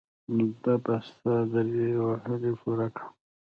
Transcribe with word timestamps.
زه 0.63 0.73
به 0.83 0.95
ستا 1.07 1.35
درې 1.51 1.87
هیلې 2.25 2.51
پوره 2.61 2.87
کړم. 2.95 3.11